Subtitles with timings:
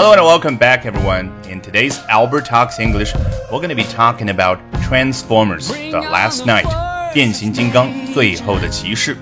[0.00, 1.32] Hello and welcome back, everyone.
[1.50, 3.12] In today's Albert Talks English,
[3.50, 6.68] we're going to be talking about Transformers: The Last Night，
[7.12, 9.16] 变形金刚最后的骑士。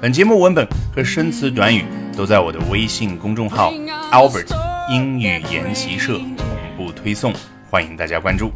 [0.00, 1.84] 本节目文本和生词短语
[2.16, 3.72] 都在我的微信公众号
[4.10, 4.48] Albert
[4.90, 6.36] 英语研习社同
[6.76, 7.32] 步推送，
[7.70, 8.50] 欢迎大家关注。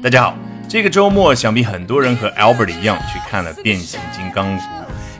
[0.00, 0.36] 大家好，
[0.68, 4.58] 这个周末想必很多人和 Albert 一样去看了《变形金刚五》，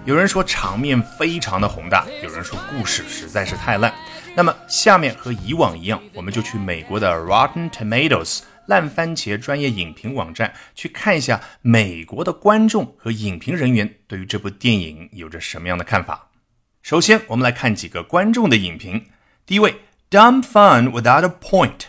[0.04, 3.92] 有人说场面非常的宏大，有人说故事实在是太烂。
[4.34, 16.30] 那么，下面和以往一样，我们就去美国的 Rotten Tomatoes 烂番茄专业影评网站去看一下美国的观众和影评人员对于这部电影有着什么样的看法。
[16.82, 19.04] 首先，我们来看几个观众的影评。
[19.44, 19.74] 第一位
[20.10, 21.88] ，Dumb fun without a point。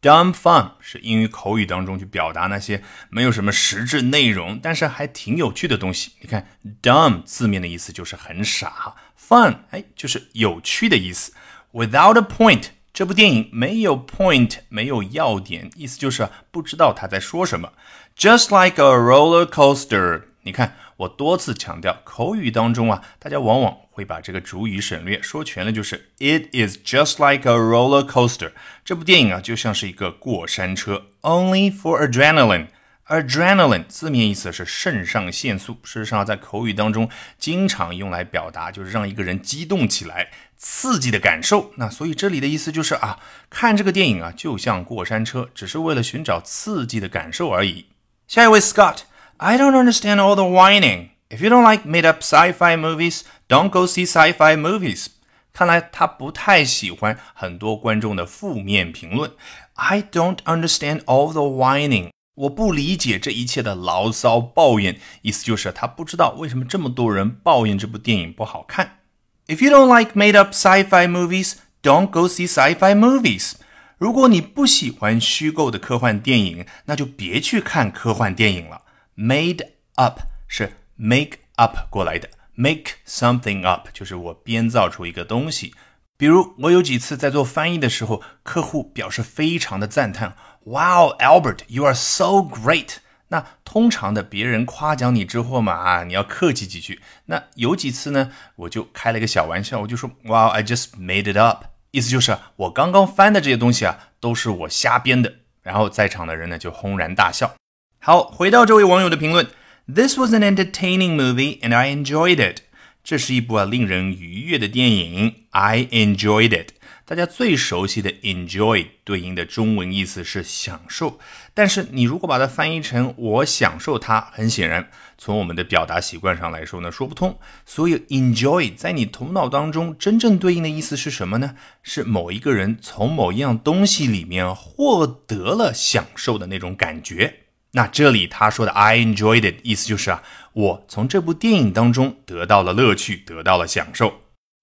[0.00, 6.12] Dumb fun 是英语口语当中去表达那些没有什么实质内容，但是还挺有趣的东西。
[6.20, 6.46] 你看
[6.80, 11.32] ，dumb 字面的意思就是很傻，fun 哎就是有趣的意思。
[11.72, 17.72] Without a point，这部电影没有 point，没有要点，意思就是不知道他在说什么。
[18.16, 28.52] Just like a roller coaster，你看我多次强调，口语当中啊，大家往往会把这个主语省略，说全了就是 It is just like a roller coaster。
[28.84, 32.68] 这部电影啊，就像是一个过山车，only for adrenaline。
[33.08, 37.10] Adrenaline 字面意思是肾上腺素，事实上在口语当中
[37.40, 41.72] 经常用来表达就是让一个人激动起来、刺激的感受。
[41.78, 43.18] 那所以这里的意思就是啊，
[43.50, 47.86] 看这个电影啊，就像过山车，只是为了寻找刺激的感受而已。
[48.28, 51.08] 下一位 Scott，I don't understand all the whining.
[51.30, 55.07] If you don't like made-up sci-fi movies, don't go see sci-fi movies.
[55.51, 59.31] 看来他不太喜欢很多观众的负面评论。
[59.73, 62.09] I don't understand all the whining.
[62.35, 69.01] 我不理解这一切的牢骚抱怨，意思就是他不知道为什么这么多人抱怨这部电影不好看。
[69.45, 71.53] If you don't like made-up sci-fi movies,
[71.83, 73.53] don't go see sci-fi movies。
[73.99, 78.81] 如果你不喜欢虚构的科幻电影，那就别去看科幻电影了。
[79.15, 85.72] Made up 是 make up 过来的 ，make something up 就是我编造出一个东西。
[86.16, 90.34] 比如我有几次在做翻译的时候，客户表示非常的赞叹。
[90.64, 92.96] Wow, Albert, you are so great.
[93.28, 97.00] 那通常的别人夸奖你之后嘛，啊，你要客气几句。
[97.26, 101.66] 那有几次呢，我就开了一个小玩笑，我就说，Wow, I just made it up。
[101.92, 105.32] 意思就是我刚刚翻的这些东西啊，都是我瞎编的。
[105.62, 107.54] 然后在场的人呢就轰然大笑。
[108.00, 109.46] 好，回到这位网友的评论
[109.92, 112.60] ，This was an entertaining movie and I enjoyed it。
[113.02, 116.72] 这是一部啊令人愉悦的电影，I enjoyed it。
[117.06, 121.18] 大家最熟悉的 enjoy 对应的中文意思是享受，
[121.54, 127.38] 但是你如果把它翻译成我享受它，很显然从我们的表达习惯上来说呢，说不通。
[127.64, 131.54] 所以 enjoy 在你头脑当中真正对应的意思是什么呢？
[131.82, 137.47] 是某一个人从某一样东西里面获得了享受的那种感觉。
[137.72, 144.20] 那这里他说的 I enjoyed it 意思就是啊，我从这部电影当中得到了乐趣，得到了享受。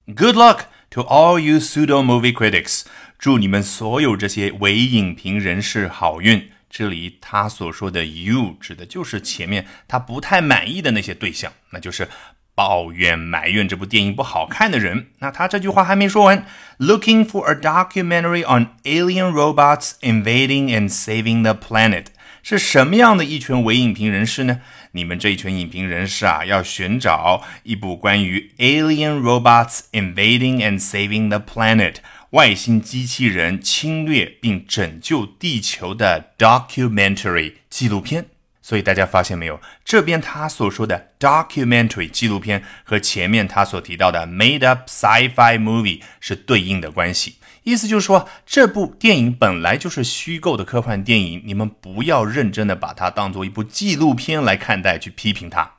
[0.08, 0.60] Good luck。
[0.92, 2.84] To all you pseudo movie critics，
[3.20, 6.52] 祝你们所有这些伪影评人士好运。
[6.70, 12.08] 这里他所说的 you 指的就是前面他不太满意的那些对象，那就是
[12.54, 15.08] 抱怨埋怨这部电影不好看的人。
[15.20, 16.46] 那他这句话还没说完
[16.80, 22.06] ，Looking for a documentary on alien robots invading and saving the planet。
[22.48, 24.62] 是什么样的一群伪影评人士呢？
[24.92, 31.96] 你们这一群影评人士啊，要寻找一部关于 alien robots invading and saving the planet
[32.30, 38.28] 外星机器人侵略并拯救地球的 documentary 纪录片。
[38.62, 39.60] 所以大家发现没有？
[39.84, 47.38] 这边他所说的 documentary 纪录片和前面他所提到的 made up sci-fi movie 是对应的关系。
[47.66, 55.74] 意思就是说，这部电影本来就是虚构的科幻电影，你们不要认真的把它当做一部纪录片来看待，去批评它。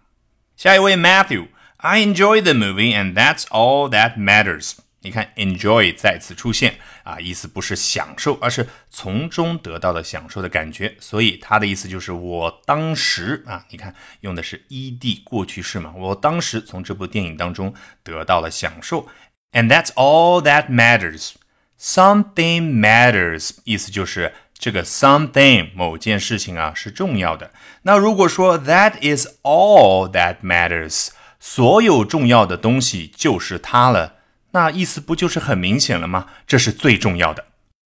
[0.57, 4.73] 下一位 Matthew，I enjoy the movie and that's all that matters。
[5.03, 6.75] 你看，enjoy 再次出现
[7.05, 10.97] 啊，意思不是享受，而是从中得到了享受的感觉。
[10.99, 17.73] 所以他的意思就是我当时啊，你看用的是 ed 过去式嘛，我当时从这部电影当中
[18.03, 19.07] 得到了享受
[19.53, 21.35] ，and that's all that matters。
[21.80, 27.52] Something matters，意思就是这个 something 某件事情啊是重要的。
[27.82, 31.10] 那如果说 that is all that matters，
[31.40, 34.18] 所有重要的东西就是它了，
[34.52, 36.28] 那意思不就是很明显了吗？
[36.46, 37.46] 这是最重要的。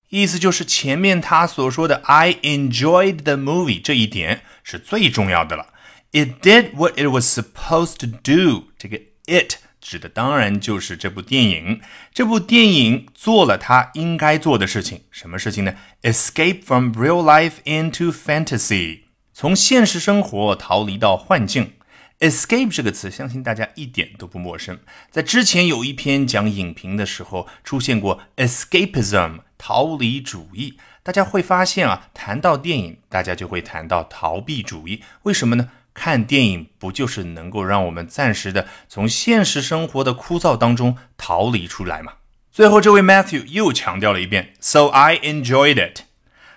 [0.10, 5.68] 意思就是前面他所说的 I enjoyed the movie 这一点是最重要的了。
[6.12, 8.68] It did what it was supposed to do。
[8.78, 11.81] 这个 it 指的当然就是这部电影。
[12.12, 19.00] 这部电影做了它应该做的事情，什么事情呢？Escape from real life into fantasy，
[19.32, 21.73] 从现实生活逃离到幻境。
[22.21, 24.79] Escape 这个词，相信大家一点都不陌生。
[25.11, 30.77] 在之前有一篇讲影评的时候，出现过 escapism 逃离主义。
[31.03, 35.03] 大家会发现啊，谈到电影，大家就会谈到逃避主义。
[35.23, 35.71] 为什么呢？
[35.95, 42.15] 看电影不就是能够让我们暂时的从现实生活的枯燥当中逃离出来吗？
[42.51, 46.03] 最后，这位 Matthew 又强调了一遍，So I enjoyed it。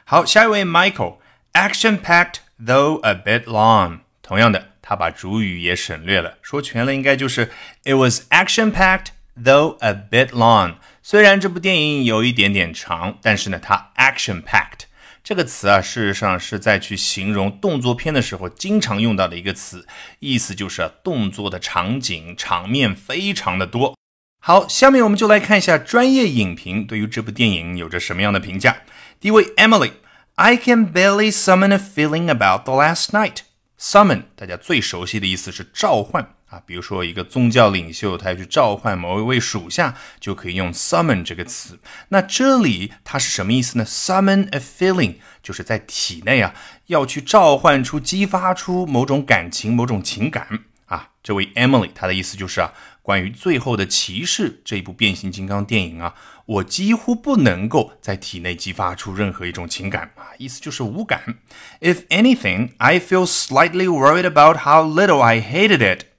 [0.05, 3.99] 好，下一位 Michael，action-packed though a bit long。
[4.21, 4.69] 同样的。
[4.85, 7.49] 他把主语也省略了，说全了应该就是
[7.85, 9.07] It was action-packed,
[9.41, 10.75] though a bit long。
[11.01, 14.82] 虽然这部电影有一点点长，但是呢，它 action-packed
[15.23, 19.87] 这个词啊，事实上是在去形容动作片的时候经常用到的一个词，
[20.19, 23.95] 意思就是，动作的场景场面非常的多。
[24.41, 28.81] 好，下面我们就来看一下专业影评对于这部电影有着什么样的评价。
[29.21, 33.37] 第一位 Emily，I can barely summon a feeling about the last night。
[33.79, 41.79] Summon，大家最熟悉的意思是召唤啊，比如说一个宗教领袖，他要去召唤某一位属下，就可以用 summon 这个词。
[42.09, 46.53] 那这里它是什么意思呢？Summon a feeling，就是在体内啊，
[46.85, 50.47] 要去召唤出、激发出某种感情、某种情感
[50.85, 51.09] 啊。
[51.23, 52.71] 这位 Emily，她的意思就是啊。
[53.01, 56.15] 关于最后的骑士这一部变形金刚电影啊，
[56.45, 61.35] 我几乎不能够在体内激发出任何一种情感啊，意思就是无感。
[61.81, 66.12] If anything, I feel slightly worried about how little I hated it.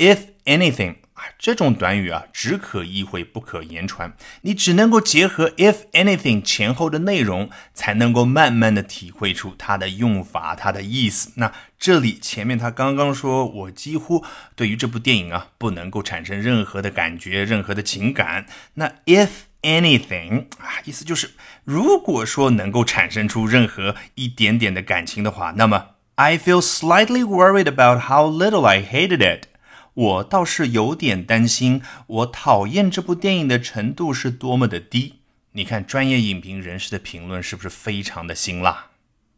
[0.00, 0.94] If anything.
[1.12, 4.14] 啊这种短语啊，只可意会不可言传。
[4.40, 11.32] 你只能够结合 if anything 前后的内容，才能够慢慢的体会出它的用法、它的意思。
[11.36, 14.24] 那这里前面他刚刚说，我几乎
[14.56, 18.46] 对于这部电影啊，不能够产生任何的感觉、任何的情感。
[18.74, 19.28] 那 if
[19.60, 21.32] anything 啊，意思就是
[21.64, 29.49] 如果说能够产生出任何一点点的感情的话，那么 I feel slightly worried about how little I hated it。
[29.94, 35.16] 我倒是有点担心，我讨厌这部电影的程度是多么的低。
[35.52, 38.86] 你看，专业影评人士的评论是不是非常的辛辣？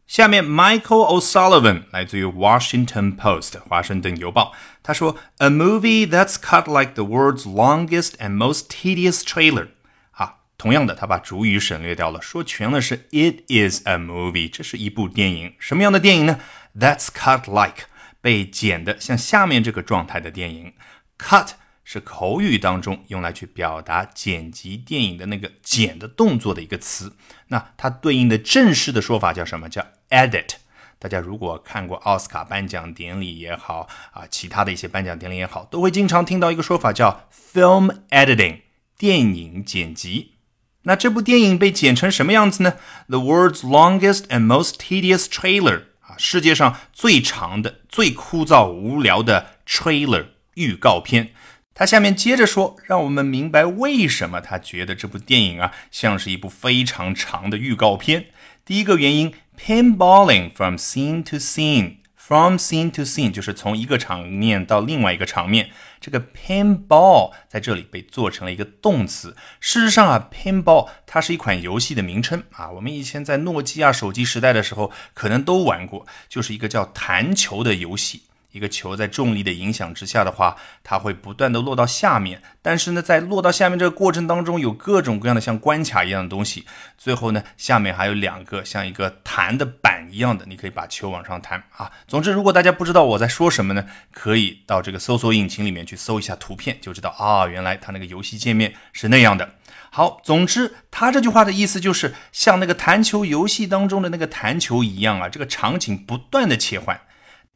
[0.05, 4.53] 下面，Michael O'Sullivan 来自于 Washington Post 华盛顿邮报，
[4.83, 9.69] 他说：“A movie that's cut like the world's longest and most tedious trailer。”
[10.11, 15.53] 啊，同样的，他把主语省略掉了，说全了是 “It is a movie”，这是一部电影。
[15.57, 16.39] 什么样的电影呢
[16.77, 17.85] ？That's cut like。
[18.23, 20.73] 被剪的像下面这个状态的电影
[21.19, 21.49] ，cut
[21.83, 27.17] 是口语当中用来去表达剪辑电影的那个剪的动作的一个词。
[27.49, 29.67] 那它对应的正式的说法叫什么？
[29.67, 30.51] 叫 edit。
[30.97, 38.61] 大家如果看过奥斯卡颁奖典礼也好啊，其他的一些颁奖典礼也好，都会经常听到一个说法叫 film editing，
[38.97, 40.35] 电影剪辑。
[40.83, 42.75] 那这部电影被剪成什么样子呢
[43.09, 45.87] ？The world's longest and most tedious trailer。
[46.17, 51.33] 世界上最长的、最枯燥无聊的 trailer 预告片，
[51.73, 58.27] 他下面接着说，让我们明白为什么他觉得这部电影啊像是一部非常长的预告片。
[58.65, 61.97] 第一个原因，pinballing from scene to scene。
[62.25, 65.71] From scene to scene 就是从一个场面到另外一个场面。
[65.99, 69.35] 这个 pinball 在这里被做成了一个动词。
[69.59, 72.71] 事实上啊，pinball 它是一款游戏的名称啊。
[72.71, 78.21] 我们以前在诺基亚手机时代的时候，可能都玩过，就是一个叫弹球的游戏。
[78.53, 82.41] 一个球在重力的影响之下的话，它会不断的落到下面。
[82.61, 86.65] 但是呢，在落到下面这个过程当中，有各种各样的像关卡一样的东西。
[86.97, 91.91] 最后呢，下面还有两个像一个弹的板一样的，你可以把球往上弹啊。
[92.07, 99.55] 总之，如果大家不知道我在说什么呢，可以到这个搜索引擎里面去搜一下图片，就知道啊，原来它那个游戏界面是那样的。
[99.89, 106.99] 好，总之，他这句话的意思就是像那个弹球游戏当中的那个弹球一样啊，这个场景不断的切换。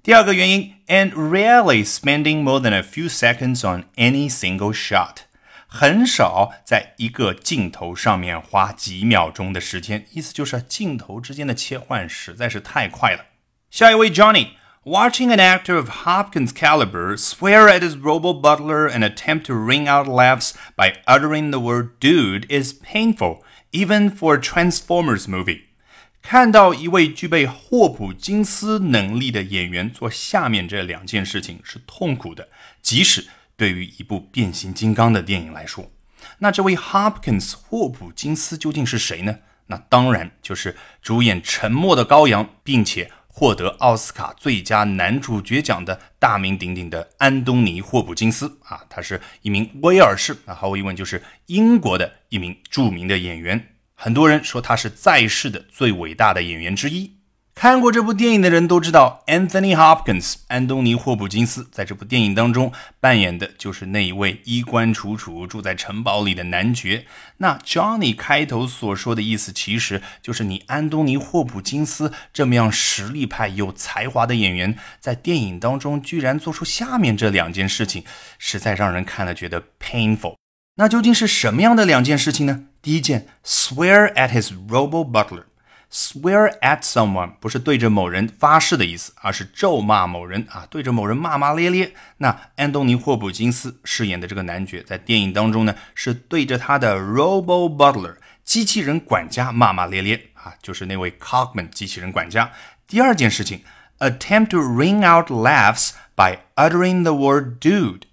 [0.06, 5.18] 第二个原因，and rarely spending more than a few seconds on any single shot，
[5.66, 13.26] 很少在一个镜头上面花几秒钟的时间，意思就是镜头之间的切换实在是太快了。
[13.70, 19.86] 下一位 Johnny。Watching an actor of Hopkins' caliber swear at his robo butler and attempt to wring
[19.86, 25.65] out laughs by uttering the word dude is painful, even for a Transformers movie.
[26.21, 32.49] 看到一位具备霍普金斯能力的演员做下面这两件事情是痛苦的，
[32.81, 35.89] 即使对于一部变形金刚的电影来说。
[36.39, 39.37] 那这位 Hopkins 霍普金斯究竟是谁呢？
[39.67, 53.76] 那当然就是主演《沉默的羔羊》并且获得奥斯卡最佳男主角奖的大名鼎鼎的安东尼·霍普金斯啊，他是一名威尔士，啊，毫无疑问就是英国的一名著名的演员。
[53.99, 57.13] 很多人说他是在世的最伟大的演员之一。
[57.55, 67.07] 看过这部电影的人都知道，Anthony Hopkins 安东尼·霍普金斯在这部电影当中扮演的就是那一位衣冠楚楚住在城堡里的男爵。
[67.37, 78.03] 那 Johnny 开头所说的意思，其实就是你安东尼·霍普金斯这么样实力派、有才华的演员，在电影当中居然做出下面这两件事情，
[78.37, 80.35] 实在让人看了觉得 painful。
[80.75, 82.65] 那究竟是什么样的两件事情呢？
[82.87, 85.43] 第一件，swear at his robo butler。
[85.91, 91.91] Swear at someone 不是对着某人发誓的意思，而是咒骂某人啊，对着某人骂骂咧咧。
[92.19, 98.15] 那安东尼·霍普金斯饰演的这个男爵在电影当中呢，是对着他的 Robo Butler
[98.45, 102.53] 机器人管家骂骂咧咧啊，就是那位 Cogman 机器人管家。
[102.87, 103.63] 第二件事情
[103.99, 108.03] ，attempt to ring out laughs by uttering the word dude。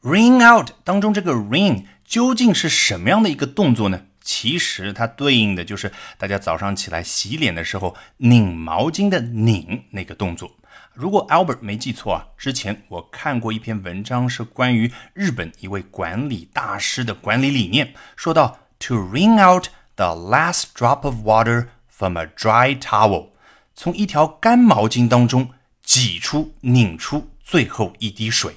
[0.00, 4.04] ring out 当中这个 ring 究竟是什么样的一个动作呢？
[4.22, 10.50] 其实它对应的就是大家早上起来洗脸的时候拧毛巾的拧那个动作。
[10.94, 23.30] 如果 Albert 没记错啊，之前我看过一篇文章，是关于日本一位管理大师的管理理念，说到 to wring out the last drop of water from a dry towel，
[23.74, 25.50] 从一条干毛巾当中
[25.82, 28.56] 挤出、拧出最后一滴水。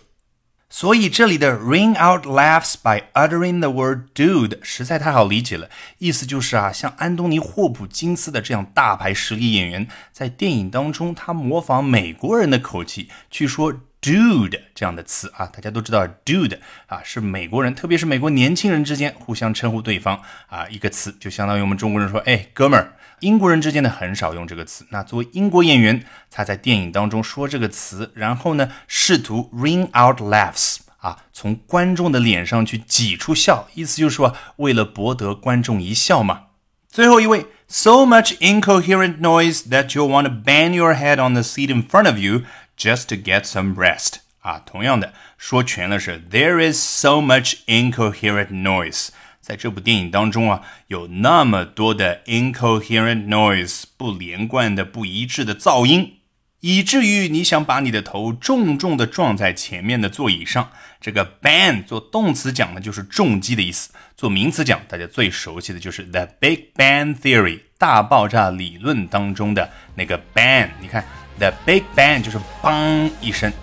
[0.78, 22.92] 所以这里的 ring out laughs by uttering the word dude 实在太好理解了，意思就是啊，像安东尼·霍普金斯的这样大牌实力演员，在电影当中，他模仿美国人的口气去说 dude 这样的词啊，大家都知道 dude 啊是美国人，特别是美国年轻人之间互相称呼对方啊一个词，就相当于我们中国人说哎哥们儿。
[23.25, 24.87] 英国人之间呢很少用这个词。
[24.91, 36.45] 那作为英国演员，他在电影当中说这个词，然后呢试图 ring out laughs 啊，从观众的脸上去挤出笑，意思就是说为了博得观众一笑嘛。
[36.89, 42.07] 最后一位，so much incoherent noise that you want to bang your head on the seat in front
[42.07, 42.43] of you
[42.77, 44.61] just to get some rest 啊。
[44.67, 49.11] 同样的，说全了是 there is so much incoherent noise。
[49.46, 56.14] 在这部电影当中啊，有那么多的 incoherent noise 不连贯的、不一致的噪音，
[56.62, 60.72] 以至于你想把你的头重重的撞在前面的座椅上。
[61.00, 70.70] 这个 bang 做动词讲的就是重击的意思，做名词讲，大家最熟悉的就是 The Big Bang Theory 大爆炸理论当中的那个 bang。
[70.82, 71.06] 你看
[71.38, 73.54] The Big Bang 就是嘣一声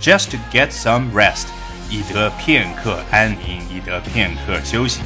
[0.00, 1.46] ，just to get some rest，
[1.90, 5.00] 以得片刻安宁，以得片刻休息。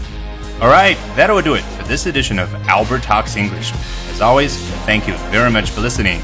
[0.60, 3.74] Alright, that will do it for this edition of Albert Talks English.
[4.13, 6.20] As always, thank you very much for listening.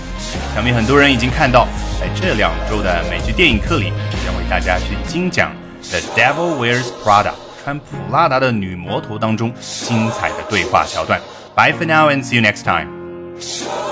[0.53, 1.67] 想必很多人已经看到，
[2.00, 3.91] 在这两周的美剧电影课里，
[4.25, 5.51] 将为大家去精讲《
[5.89, 7.32] The Devil Wears Prada》
[7.63, 11.20] 穿普拉达的女魔头当中精彩的对话桥段。
[11.56, 13.90] Bye for now and see you next time.